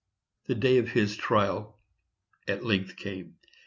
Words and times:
The 0.45 0.55
day 0.55 0.79
of 0.79 0.87
his 0.89 1.15
trial 1.15 1.77
at 2.47 2.65
length 2.65 2.95
came. 2.95 3.35